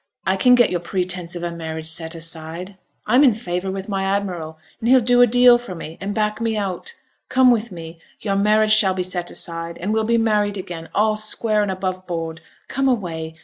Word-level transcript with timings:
I 0.25 0.35
can 0.35 0.55
get 0.55 0.71
your 0.71 0.79
pretence 0.79 1.35
of 1.35 1.43
a 1.43 1.51
marriage 1.51 1.85
set 1.85 2.15
aside. 2.15 2.75
I'm 3.05 3.23
in 3.23 3.35
favour 3.35 3.69
with 3.69 3.87
my 3.87 4.03
admiral, 4.03 4.57
and 4.79 4.89
he'll 4.89 4.99
do 4.99 5.21
a 5.21 5.27
deal 5.27 5.59
for 5.59 5.75
me, 5.75 5.99
and 6.01 6.15
back 6.15 6.41
me 6.41 6.57
out. 6.57 6.95
Come 7.29 7.51
with 7.51 7.71
me; 7.71 7.99
your 8.19 8.35
marriage 8.35 8.73
shall 8.73 8.95
be 8.95 9.03
set 9.03 9.29
aside, 9.29 9.77
and 9.77 9.93
we'll 9.93 10.03
be 10.03 10.17
married 10.17 10.57
again, 10.57 10.89
all 10.95 11.15
square 11.17 11.61
and 11.61 11.69
above 11.69 12.07
board. 12.07 12.41
Come 12.67 12.87
away. 12.87 13.35